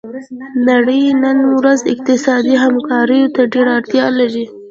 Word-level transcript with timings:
نړۍ 0.69 1.03
نن 1.23 1.37
ورځ 1.57 1.79
اقتصادي 1.93 2.55
همکاریو 2.63 3.31
ته 3.35 3.41
ډیره 3.53 3.71
اړتیا 3.79 4.05
لري 4.19 4.45